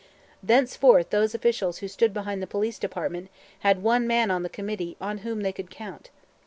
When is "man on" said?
4.07-4.41